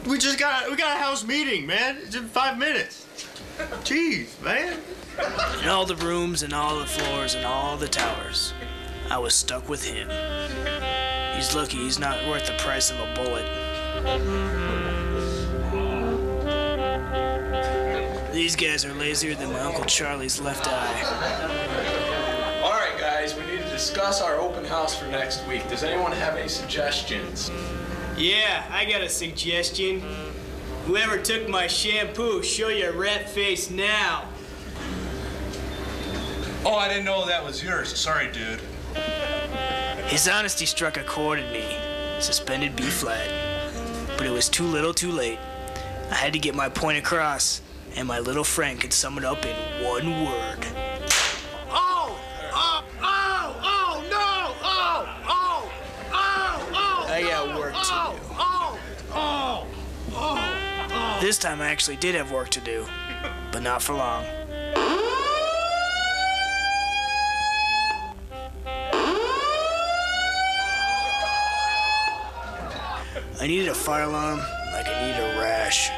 we 0.08 0.18
just 0.18 0.38
got 0.40 0.70
we 0.70 0.76
got 0.76 0.98
a 0.98 1.00
house 1.00 1.26
meeting, 1.26 1.66
man. 1.66 1.98
It's 2.02 2.16
in 2.16 2.28
five 2.28 2.58
minutes. 2.58 3.08
Jeez, 3.84 4.42
man. 4.44 4.80
In 5.62 5.70
all 5.70 5.86
the 5.86 5.96
rooms 5.98 6.44
and 6.44 6.54
all 6.54 6.80
the 6.80 6.86
floors 6.86 7.36
and 7.36 7.46
all 7.46 7.78
the 7.78 7.88
towers, 7.88 8.54
I 9.10 9.18
was 9.18 9.34
stuck 9.34 9.68
with 9.70 9.84
him. 9.84 10.10
He's 11.36 11.56
lucky 11.56 11.78
he's 11.78 12.00
not 12.00 12.26
worth 12.28 12.46
the 12.46 12.54
price 12.54 12.92
of 12.92 13.00
a 13.00 13.14
bullet. 13.16 13.48
These 18.32 18.56
guys 18.56 18.86
are 18.86 18.94
lazier 18.94 19.36
than 19.36 19.52
my 19.52 19.60
Uncle 19.60 19.86
Charlie's 19.86 20.40
left 20.40 20.68
eye. 20.68 22.62
All 22.64 22.72
right, 22.72 22.98
guys, 22.98 23.36
we 23.36 23.46
need 23.46 23.62
to 23.62 23.71
discuss 23.82 24.22
our 24.22 24.36
open 24.36 24.64
house 24.64 24.96
for 24.96 25.08
next 25.08 25.44
week. 25.48 25.68
Does 25.68 25.82
anyone 25.82 26.12
have 26.12 26.36
any 26.36 26.48
suggestions? 26.48 27.50
Yeah, 28.16 28.64
I 28.70 28.86
got 28.86 29.02
a 29.02 29.10
suggestion. 29.10 30.04
Whoever 30.86 31.18
took 31.18 31.50
my 31.50 31.66
shampoo, 31.66 32.44
show 32.44 32.68
your 32.68 32.94
rat 32.94 33.28
face 33.28 33.72
now. 33.72 34.26
Oh, 36.64 36.76
I 36.76 36.90
didn't 36.90 37.06
know 37.06 37.26
that 37.26 37.44
was 37.44 37.64
yours. 37.64 37.98
Sorry, 37.98 38.32
dude. 38.32 38.62
His 40.06 40.28
honesty 40.28 40.68
struck 40.68 40.98
a 40.98 41.04
chord 41.04 41.40
in 41.40 41.52
me. 41.52 41.76
Suspended 42.20 42.76
B 42.76 42.84
flat. 42.84 43.32
But 44.16 44.28
it 44.28 44.32
was 44.32 44.48
too 44.48 44.66
little 44.66 44.94
too 44.94 45.12
late. 45.12 45.40
I 46.12 46.16
had 46.16 46.34
to 46.34 46.40
get 46.40 46.54
my 46.54 46.70
point 46.70 47.00
across, 47.00 47.62
and 47.96 48.08
my 48.08 48.20
little 48.20 48.44
friend 48.44 48.80
could 48.80 48.94
sum 48.94 49.18
it 49.18 49.26
up 49.26 49.44
in 49.44 49.56
one 49.84 50.24
word. 50.24 50.91
This 61.22 61.38
time 61.38 61.62
I 61.62 61.68
actually 61.68 61.98
did 61.98 62.16
have 62.16 62.32
work 62.32 62.50
to 62.50 62.60
do, 62.60 62.84
but 63.52 63.62
not 63.62 63.84
for 63.84 63.94
long. 63.94 64.26
I 73.40 73.48
needed 73.48 73.68
a 73.68 73.76
fire 73.76 74.06
alarm 74.06 74.40
like 74.74 74.88
I 74.88 75.06
needed 75.06 75.22
a 75.22 75.40
rash. 75.40 75.90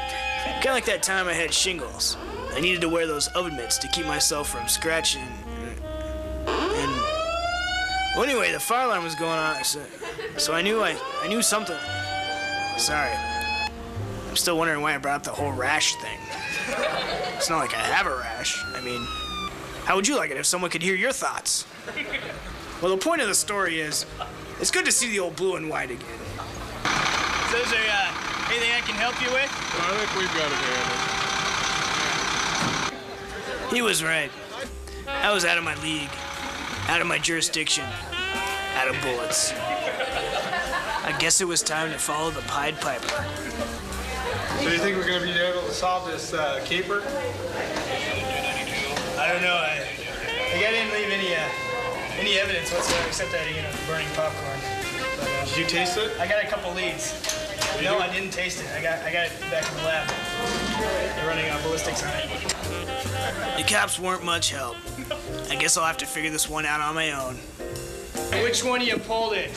Kind 0.44 0.66
of 0.66 0.74
like 0.74 0.84
that 0.84 1.02
time 1.02 1.26
I 1.26 1.32
had 1.32 1.54
shingles. 1.54 2.18
I 2.52 2.60
needed 2.60 2.82
to 2.82 2.90
wear 2.90 3.06
those 3.06 3.28
oven 3.28 3.56
mitts 3.56 3.78
to 3.78 3.88
keep 3.88 4.04
myself 4.04 4.50
from 4.50 4.68
scratching. 4.68 5.26
And 6.46 6.92
well, 8.14 8.24
anyway, 8.24 8.52
the 8.52 8.60
fire 8.60 8.84
alarm 8.84 9.04
was 9.04 9.14
going 9.14 9.38
on, 9.38 9.64
so, 9.64 9.80
so 10.36 10.52
I 10.52 10.60
knew 10.60 10.82
I, 10.82 10.98
I 11.22 11.28
knew 11.28 11.40
something. 11.40 11.78
Sorry, 12.76 13.16
I'm 14.34 14.38
still 14.38 14.58
wondering 14.58 14.80
why 14.80 14.96
I 14.96 14.98
brought 14.98 15.14
up 15.14 15.22
the 15.22 15.30
whole 15.30 15.52
rash 15.52 15.94
thing. 15.94 16.18
It's 17.36 17.48
not 17.48 17.60
like 17.60 17.72
I 17.72 17.78
have 17.78 18.08
a 18.08 18.16
rash. 18.16 18.60
I 18.74 18.80
mean, 18.80 19.00
how 19.84 19.94
would 19.94 20.08
you 20.08 20.16
like 20.16 20.32
it 20.32 20.36
if 20.36 20.44
someone 20.44 20.72
could 20.72 20.82
hear 20.82 20.96
your 20.96 21.12
thoughts? 21.12 21.64
Well, 22.82 22.90
the 22.90 23.00
point 23.00 23.22
of 23.22 23.28
the 23.28 23.34
story 23.36 23.78
is, 23.78 24.06
it's 24.58 24.72
good 24.72 24.86
to 24.86 24.90
see 24.90 25.08
the 25.08 25.20
old 25.20 25.36
blue 25.36 25.54
and 25.54 25.70
white 25.70 25.92
again. 25.92 26.18
So 27.52 27.58
is 27.58 27.70
there 27.70 27.86
uh, 27.88 28.12
anything 28.50 28.72
I 28.72 28.80
can 28.84 28.96
help 28.96 29.22
you 29.22 29.30
with? 29.30 29.48
I 29.48 29.94
think 29.98 30.12
we've 30.18 30.34
got 30.34 30.50
it 30.50 30.58
handled. 32.90 33.72
He 33.72 33.82
was 33.82 34.02
right. 34.02 34.32
I 35.06 35.32
was 35.32 35.44
out 35.44 35.58
of 35.58 35.62
my 35.62 35.80
league, 35.80 36.10
out 36.88 37.00
of 37.00 37.06
my 37.06 37.18
jurisdiction, 37.18 37.84
out 38.74 38.88
of 38.88 39.00
bullets. 39.00 39.52
I 41.04 41.14
guess 41.20 41.40
it 41.40 41.46
was 41.46 41.62
time 41.62 41.92
to 41.92 41.98
follow 41.98 42.32
the 42.32 42.42
Pied 42.42 42.80
Piper. 42.80 43.24
So 44.64 44.70
you 44.70 44.78
think 44.78 44.96
we're 44.96 45.06
gonna 45.06 45.20
be 45.20 45.30
able 45.32 45.60
to 45.60 45.74
solve 45.74 46.06
this 46.10 46.32
uh, 46.32 46.58
caper? 46.64 47.02
I 49.20 49.30
don't 49.30 49.42
know. 49.42 49.52
I, 49.52 49.86
like 50.54 50.64
I 50.64 50.70
didn't 50.70 50.94
leave 50.94 51.10
any 51.10 51.34
uh, 51.34 52.18
any 52.18 52.38
evidence 52.38 52.72
whatsoever 52.72 53.06
except 53.06 53.30
that 53.32 53.46
you 53.54 53.60
know 53.60 53.68
burning 53.86 54.08
popcorn. 54.16 54.58
But, 55.18 55.28
uh, 55.28 55.44
Did 55.44 55.58
you 55.58 55.66
taste 55.66 55.98
it? 55.98 56.18
I 56.18 56.26
got 56.26 56.42
a 56.42 56.46
couple 56.46 56.72
leads. 56.72 57.12
No, 57.82 57.98
I 57.98 58.10
didn't 58.10 58.30
taste 58.30 58.62
it. 58.62 58.70
I 58.74 58.80
got 58.80 59.00
I 59.00 59.12
got 59.12 59.26
it 59.26 59.38
back 59.50 59.70
in 59.70 59.76
the 59.76 59.84
lab. 59.84 60.08
They're 61.14 61.28
running 61.28 61.50
uh, 61.50 61.60
ballistics 61.62 62.02
on 62.02 62.14
it. 62.14 63.58
The 63.58 63.64
cops 63.68 64.00
weren't 64.00 64.24
much 64.24 64.50
help. 64.50 64.78
I 65.50 65.56
guess 65.56 65.76
I'll 65.76 65.84
have 65.84 65.98
to 65.98 66.06
figure 66.06 66.30
this 66.30 66.48
one 66.48 66.64
out 66.64 66.80
on 66.80 66.94
my 66.94 67.12
own. 67.12 67.34
Which 68.42 68.64
one 68.64 68.80
of 68.80 68.86
you 68.86 68.96
pulled 68.96 69.34
it? 69.34 69.50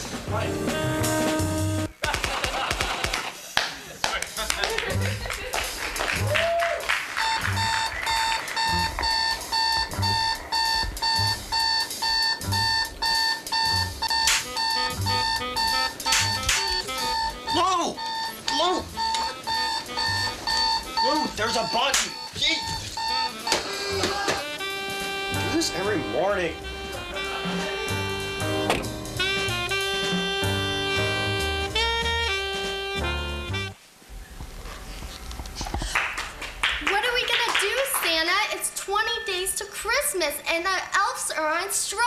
Christmas 40.17 40.41
and 40.51 40.65
the 40.65 40.97
elves 40.97 41.32
are 41.32 41.47
on 41.47 41.69
strike. 41.69 42.03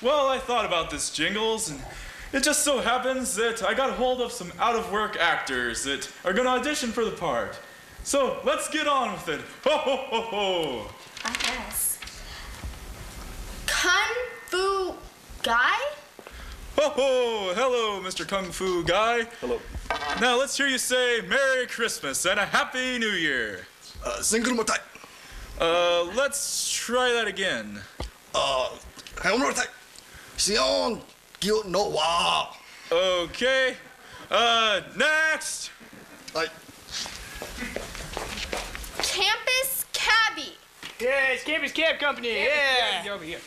Well, 0.00 0.28
I 0.28 0.38
thought 0.38 0.64
about 0.64 0.90
this, 0.90 1.10
Jingles, 1.10 1.68
and 1.68 1.82
it 2.32 2.44
just 2.44 2.62
so 2.62 2.80
happens 2.80 3.34
that 3.34 3.64
I 3.64 3.74
got 3.74 3.94
hold 3.94 4.20
of 4.20 4.30
some 4.30 4.52
out 4.60 4.76
of 4.76 4.92
work 4.92 5.16
actors 5.16 5.82
that 5.84 6.08
are 6.24 6.32
gonna 6.32 6.50
audition 6.50 6.92
for 6.92 7.04
the 7.04 7.10
part. 7.10 7.58
So 8.04 8.38
let's 8.44 8.68
get 8.68 8.86
on 8.86 9.12
with 9.12 9.28
it. 9.28 9.40
Ho 9.64 9.76
ho 9.78 9.96
ho 9.96 10.20
ho! 10.20 10.90
I 11.24 11.32
guess. 11.32 11.98
Kung 13.66 14.14
Fu 14.46 14.94
Guy? 15.42 15.78
Ho 16.78 16.88
ho! 16.90 17.52
Hello, 17.54 18.00
Mr. 18.00 18.28
Kung 18.28 18.52
Fu 18.52 18.84
Guy. 18.84 19.24
Hello. 19.40 19.60
Now 20.20 20.38
let's 20.38 20.56
hear 20.56 20.68
you 20.68 20.78
say 20.78 21.20
Merry 21.22 21.66
Christmas 21.66 22.24
and 22.26 22.38
a 22.38 22.46
Happy 22.46 22.98
New 22.98 23.08
Year. 23.08 23.66
Uh, 24.04 24.20
single 24.22 24.54
more 24.54 24.64
time. 24.64 24.78
Uh, 25.60 26.04
let's 26.16 26.72
try 26.72 27.12
that 27.12 27.26
again. 27.26 27.80
Uh, 28.34 28.70
one 29.22 29.40
more 29.40 29.52
time. 29.52 29.66
Sion, 30.36 31.00
Gil, 31.40 31.64
no, 31.64 31.88
wow. 31.88 32.54
Okay. 32.90 33.76
Uh, 34.30 34.80
next. 34.96 35.70
Like. 36.34 36.50
Campus 38.96 39.84
Cabby. 39.92 40.54
Yeah, 41.00 41.32
it's 41.32 41.44
Campus 41.44 41.72
Cab 41.72 41.98
Company. 41.98 42.44
Yeah. 42.44 43.12
Over 43.12 43.24
here. 43.24 43.38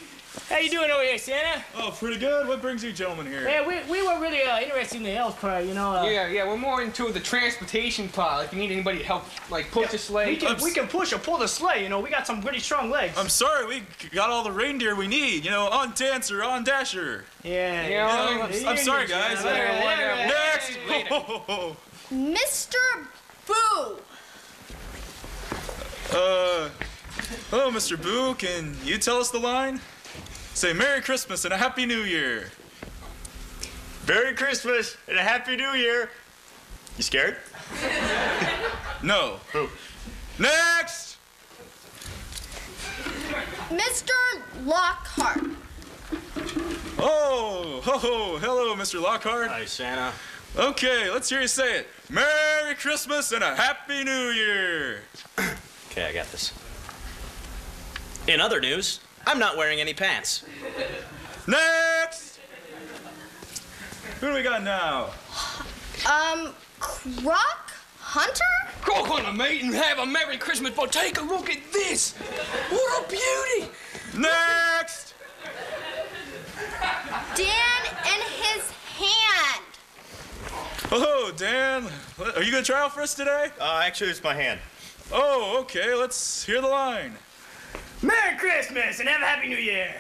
How 0.50 0.58
you 0.60 0.69
doing 0.69 0.89
over 0.89 1.04
here, 1.04 1.17
Santa? 1.17 1.63
Oh, 1.76 1.91
pretty 1.97 2.17
good. 2.19 2.47
What 2.47 2.62
brings 2.62 2.84
you 2.84 2.91
gentlemen 2.93 3.26
here? 3.28 3.43
Yeah, 3.47 3.67
we, 3.67 3.76
we 3.91 4.02
were 4.08 4.19
really 4.19 4.41
uh, 4.43 4.60
interested 4.60 4.97
in 4.97 5.04
the 5.04 5.12
elf 5.15 5.39
part, 5.41 5.65
you 5.65 5.73
know. 5.73 5.91
Uh, 5.97 6.04
Yeah, 6.06 6.28
yeah, 6.30 6.47
we're 6.47 6.58
more 6.58 6.82
into 6.82 7.12
the 7.12 7.19
transportation 7.19 8.08
part. 8.08 8.45
If 8.45 8.54
you 8.54 8.60
need 8.60 8.71
anybody 8.71 9.00
to 9.00 9.04
help, 9.04 9.26
like, 9.52 9.69
push 9.71 9.91
the 9.91 9.97
sleigh. 9.97 10.28
We 10.32 10.38
can, 10.38 10.56
we 10.63 10.71
can 10.71 10.88
push 10.88 11.12
or 11.12 11.17
pull 11.17 11.38
the 11.38 11.47
sleigh, 11.47 11.84
you 11.84 11.89
know. 11.89 12.00
We 12.00 12.10
got 12.10 12.26
some 12.26 12.41
pretty 12.41 12.60
strong 12.60 12.89
legs. 12.89 13.17
I'm 13.17 13.30
sorry, 13.30 13.65
we 13.67 13.84
got 14.12 14.30
all 14.30 14.43
the 14.43 14.52
reindeer 14.52 14.95
we 14.95 15.08
need. 15.08 15.43
You 15.43 15.52
know, 15.52 15.67
on 15.67 15.93
Dancer, 15.95 16.43
on 16.43 16.63
Dasher. 16.63 17.26
Yeah, 17.43 17.86
You 17.86 17.91
yeah. 17.91 18.06
know, 18.08 18.41
I'm, 18.43 18.67
I'm 18.67 18.78
sorry, 18.78 19.08
guys. 19.08 19.43
Yeah, 19.43 19.54
yeah, 19.54 20.17
yeah. 20.17 20.28
Next. 20.28 20.78
Ho, 21.10 21.19
ho, 21.19 21.38
ho, 21.47 21.78
Mr. 22.13 22.76
Boo. 23.47 23.97
Uh, 26.15 26.69
hello, 27.50 27.69
Mr. 27.71 28.02
Boo. 28.02 28.34
Can 28.36 28.76
you 28.86 28.97
tell 28.97 29.17
us 29.17 29.30
the 29.30 29.39
line? 29.39 29.82
Say 30.58 30.74
Merry 30.74 31.02
Christmas 31.02 31.46
and 31.46 31.54
a 31.54 31.58
Happy 31.58 31.86
New 31.86 32.00
Year. 32.02 32.50
Merry 34.08 34.34
Christmas 34.34 34.98
and 35.08 35.15
a 35.15 35.22
Happy 35.22 35.56
New 35.56 35.74
Year. 35.74 36.10
You 36.98 37.04
scared? 37.04 37.38
No. 39.04 39.36
Who? 39.54 39.70
Next. 40.39 41.17
Mr. 43.70 44.10
Lockhart. 44.65 45.43
Oh, 46.98 47.82
ho, 47.84 47.98
ho. 48.00 48.38
Hello, 48.39 48.76
Mr. 48.76 49.00
Lockhart. 49.00 49.50
Hi, 49.50 49.65
Santa. 49.65 50.12
Okay, 50.58 51.12
let's 51.12 51.30
hear 51.30 51.41
you 51.41 51.48
say 51.48 51.82
it. 51.82 51.88
Merry 52.10 52.74
Christmas 52.74 53.32
and 53.32 53.43
a 53.43 53.56
Happy 53.56 54.04
New 54.04 54.32
Year. 54.32 55.02
Okay, 55.91 56.06
I 56.06 56.13
got 56.13 56.32
this. 56.32 56.52
In 58.28 58.39
other 58.39 58.60
news, 58.60 59.00
I'm 59.27 59.39
not 59.39 59.57
wearing 59.57 59.81
any 59.81 59.93
pants. 59.93 60.45
Next! 61.47 62.39
Who 64.21 64.29
do 64.29 64.33
we 64.33 64.41
got 64.41 64.63
now? 64.63 65.09
Um, 66.09 66.53
Croc 66.79 67.71
Hunter? 67.99 68.43
Croc 68.81 69.05
Hunter, 69.05 69.33
mate, 69.33 69.63
and 69.63 69.73
have 69.73 69.99
a 69.99 70.05
Merry 70.05 70.37
Christmas, 70.37 70.71
but 70.73 70.93
take 70.93 71.19
a 71.19 71.23
look 71.25 71.49
at 71.49 71.59
this. 71.73 72.13
What 72.69 73.05
a 73.05 73.09
beauty. 73.09 73.69
Next! 74.17 75.13
Dan 77.35 77.83
and 78.05 78.23
his 78.23 78.71
hand. 78.95 79.63
Oh, 80.89 81.33
Dan, 81.35 81.89
are 82.33 82.43
you 82.43 82.51
gonna 82.53 82.63
try 82.63 82.79
out 82.79 82.93
for 82.93 83.01
us 83.01 83.13
today? 83.13 83.49
Uh, 83.59 83.81
actually, 83.83 84.09
it's 84.09 84.23
my 84.23 84.33
hand. 84.33 84.61
Oh, 85.11 85.57
okay, 85.63 85.93
let's 85.93 86.45
hear 86.45 86.61
the 86.61 86.69
line. 86.69 87.17
Merry 88.38 88.52
Christmas 88.52 89.00
and 89.00 89.10
have 89.10 89.21
a 89.21 89.26
Happy 89.26 89.47
New 89.47 89.58
Year. 89.58 89.93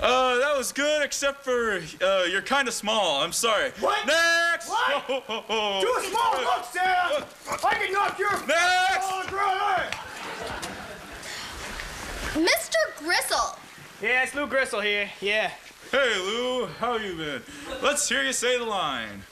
Uh, 0.00 0.38
that 0.38 0.56
was 0.56 0.72
good, 0.72 1.02
except 1.02 1.44
for 1.44 1.80
uh, 2.02 2.24
you're 2.24 2.42
kind 2.42 2.66
of 2.66 2.74
small. 2.74 3.22
I'm 3.22 3.32
sorry. 3.32 3.70
What? 3.80 4.06
Next! 4.06 4.68
What? 4.68 5.02
Ho, 5.02 5.22
ho, 5.26 5.44
ho. 5.46 5.80
Too 5.80 6.08
small, 6.08 6.32
look, 6.32 6.64
Sam! 6.64 7.24
I 7.64 7.74
can 7.74 7.92
knock 7.92 8.18
your 8.18 8.30
Next! 8.46 9.12
on. 9.12 9.24
Mr. 12.42 12.98
Gristle. 12.98 13.58
Yeah, 14.02 14.24
it's 14.24 14.34
Lou 14.34 14.46
Gristle 14.46 14.80
here. 14.80 15.08
Yeah. 15.20 15.50
Hey, 15.92 16.14
Lou, 16.18 16.66
how 16.66 16.96
you 16.96 17.14
been? 17.14 17.42
Let's 17.82 18.08
hear 18.08 18.22
you 18.22 18.32
say 18.32 18.58
the 18.58 18.64
line. 18.64 19.22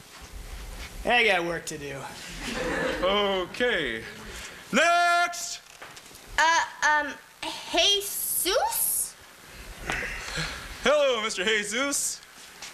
I 1.04 1.24
got 1.24 1.44
work 1.44 1.66
to 1.66 1.78
do. 1.78 1.96
Okay. 3.02 4.02
Next! 4.72 5.60
Uh, 6.38 6.60
um, 6.88 7.12
Jesus? 8.42 9.14
Hello, 10.82 11.22
Mr. 11.22 11.44
Jesus. 11.44 12.20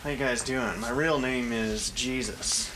How 0.02 0.10
you 0.10 0.16
guys 0.16 0.42
doing? 0.42 0.80
My 0.80 0.88
real 0.88 1.18
name 1.18 1.52
is 1.52 1.90
Jesus. 1.90 2.70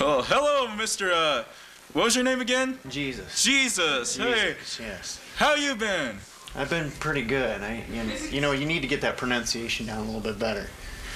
Oh, 0.00 0.22
hello, 0.22 0.66
Mr. 0.76 1.12
Uh, 1.12 1.44
what 1.92 2.06
was 2.06 2.16
your 2.16 2.24
name 2.24 2.40
again? 2.40 2.80
Jesus. 2.88 3.44
Jesus. 3.44 4.16
Hey, 4.16 4.56
Jesus, 4.58 4.80
yes. 4.80 5.20
how 5.36 5.54
you 5.54 5.76
been? 5.76 6.16
I've 6.56 6.70
been 6.70 6.90
pretty 6.92 7.22
good. 7.22 7.62
I, 7.62 7.84
you 7.92 8.02
you 8.30 8.40
know, 8.40 8.50
you 8.50 8.66
need 8.66 8.82
to 8.82 8.88
get 8.88 9.00
that 9.02 9.16
pronunciation 9.16 9.86
down 9.86 9.98
a 9.98 10.04
little 10.04 10.20
bit 10.20 10.38
better. 10.38 10.66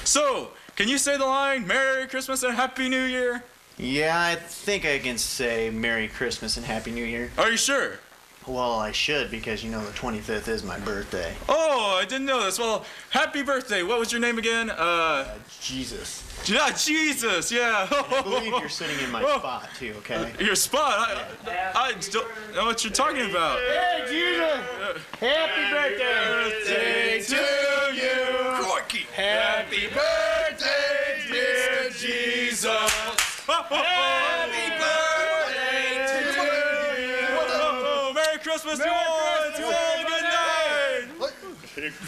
So, 0.05 0.51
can 0.77 0.87
you 0.87 0.99
say 0.99 1.17
the 1.17 1.27
line 1.27 1.67
Merry 1.67 2.07
Christmas 2.07 2.45
and 2.45 2.55
Happy 2.55 2.89
New 2.89 3.05
Year? 3.05 3.43
Yeah, 3.77 4.17
I 4.17 4.37
think 4.37 4.85
I 4.85 5.01
can 5.01 5.19
say 5.19 5.71
Merry 5.71 6.07
Christmas 6.07 6.57
and 6.57 6.65
Happy 6.65 6.93
New 6.93 7.05
Year. 7.05 7.33
Are 7.39 7.51
you 7.51 7.57
sure? 7.57 7.99
Well, 8.49 8.79
I 8.79 8.93
should 8.93 9.31
because 9.31 9.63
you 9.63 9.71
know 9.71 9.85
the 9.85 9.93
25th 9.93 10.49
is 10.49 10.65
my 10.65 10.79
birthday. 10.79 11.35
Oh, 11.51 11.99
I 12.01 12.07
didn't 12.07 12.25
know 12.25 12.43
this. 12.45 12.59
Well, 12.59 12.87
happy 13.11 13.43
birthday. 13.43 13.83
What 13.83 13.99
was 13.99 14.11
your 14.11 14.23
name 14.23 14.39
again? 14.39 14.71
Uh, 14.71 15.37
Jesus. 15.61 16.25
Yeah, 16.47 16.71
Jesus. 16.71 17.53
Yeah. 17.53 17.87
I 17.91 18.23
believe 18.25 18.53
you're 18.53 18.71
sitting 18.71 18.99
in 19.05 19.11
my 19.11 19.21
spot 19.21 19.69
too. 19.79 19.93
Okay. 19.99 20.33
Your 20.41 20.55
spot. 20.55 21.27
I, 21.47 21.73
I 21.75 21.93
don't 22.11 22.55
know 22.55 22.65
what 22.65 22.83
you're 22.85 22.93
talking 22.93 23.29
about. 23.29 23.59
Hey, 23.59 24.07
Jesus! 24.09 25.03
Happy 25.21 25.71
birthday! 25.71 27.21
Birthday 27.21 27.21
to 27.21 27.95
you. 27.95 28.65
Corky! 28.65 29.07
Happy 29.15 29.89
birthday, 29.89 31.21
dear 31.31 31.91
Jesus. 31.91 32.65
Happy 33.47 33.75
birthday 33.75 34.78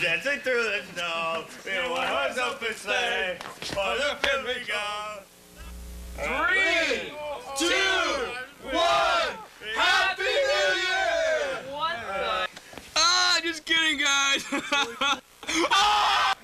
Dancing 0.02 0.40
through 0.40 0.62
the 0.62 0.80
snow, 0.92 1.44
in 1.64 1.90
one 1.90 2.06
horse 2.06 2.36
open 2.36 2.74
sleigh, 2.74 3.38
for 3.40 3.96
the 3.96 4.18
field 4.20 4.44
we 4.46 4.62
go. 4.66 5.22
Three, 6.16 7.12
two, 7.56 8.76
one. 8.76 9.38
Happy 9.74 10.22
New 10.22 10.74
Year! 10.82 11.62
What 11.70 11.96
the? 12.06 12.48
Ah, 12.94 13.40
just 13.42 13.64
kidding, 13.64 13.98
guys. 13.98 14.44
ah! 15.70 16.34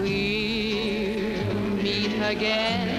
We'll 0.00 1.76
meet 1.76 2.22
again. 2.22 2.89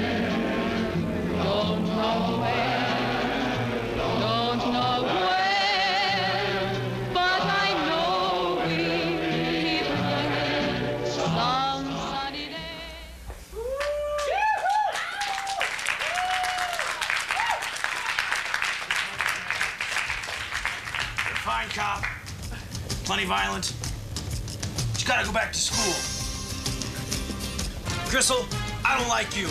Gotta 25.11 25.27
go 25.27 25.33
back 25.33 25.51
to 25.51 25.59
school. 25.59 25.93
Gristle, 28.09 28.45
I 28.85 28.97
don't 28.97 29.09
like 29.09 29.35
you. 29.35 29.49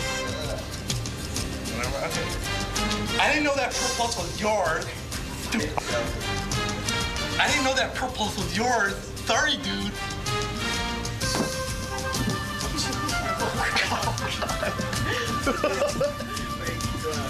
I 3.21 3.29
didn't 3.29 3.43
know 3.43 3.55
that 3.55 3.71
purple 3.71 4.07
was 4.07 4.41
yours. 4.41 4.87
I 7.39 7.47
didn't 7.47 7.63
know 7.63 7.75
that 7.75 7.93
purple 7.93 8.25
was 8.25 8.57
yours. 8.57 8.95
Sorry, 9.25 9.57
dude. 9.57 9.91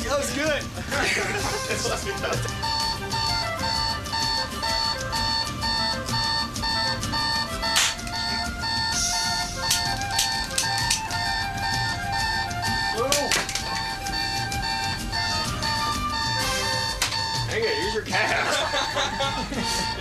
That 0.03 0.19
was 0.19 0.31
good. 0.35 0.63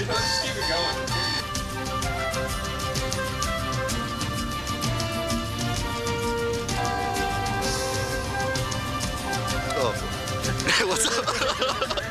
Let's 0.09 0.41
keep 0.43 0.57
it 0.57 0.67
going. 0.69 0.97
What's 10.89 11.07
up? 11.19 12.03